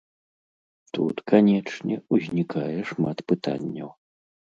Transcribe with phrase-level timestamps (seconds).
[0.97, 3.93] Тут, канечне, узнікае шмат пытанняў.